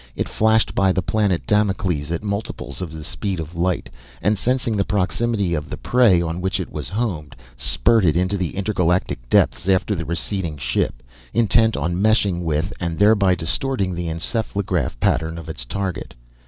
It 0.15 0.27
flashed 0.27 0.73
by 0.73 0.91
the 0.91 1.03
planet 1.03 1.45
Damocles 1.45 2.09
at 2.11 2.23
multiples 2.23 2.81
of 2.81 2.91
the 2.91 3.03
speed 3.03 3.39
of 3.39 3.53
light, 3.55 3.87
and 4.19 4.35
sensing 4.35 4.75
the 4.75 4.83
proximity 4.83 5.53
of 5.53 5.69
the 5.69 5.77
prey 5.77 6.23
on 6.23 6.41
which 6.41 6.59
it 6.59 6.71
was 6.71 6.89
homed, 6.89 7.35
spurted 7.55 8.17
into 8.17 8.35
the 8.35 8.55
intergalactic 8.55 9.19
depths 9.29 9.69
after 9.69 9.93
the 9.93 10.03
receding 10.03 10.57
ship, 10.57 11.03
intent 11.35 11.77
on 11.77 12.01
meshing 12.01 12.43
with 12.43 12.73
and 12.79 12.97
thereby 12.97 13.35
distorting 13.35 13.93
the 13.93 14.07
encephalograph 14.07 14.99
pattern 14.99 15.37
of 15.37 15.47
its 15.47 15.65
target. 15.65 16.15